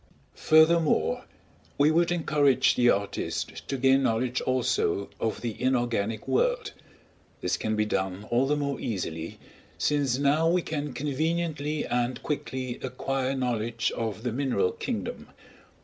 [0.33, 1.25] Furthermore,
[1.77, 6.71] we would encourage the artist to gain knowledge also of the inorganic world;
[7.41, 9.37] this can be done all the more easily
[9.77, 15.27] since now we can conveniently and quickly acquire knowledge of the mineral kingdom.